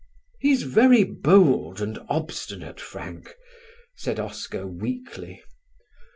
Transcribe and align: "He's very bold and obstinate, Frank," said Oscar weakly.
"He's 0.39 0.63
very 0.63 1.03
bold 1.03 1.79
and 1.79 1.99
obstinate, 2.09 2.79
Frank," 2.79 3.35
said 3.95 4.19
Oscar 4.19 4.65
weakly. 4.65 5.43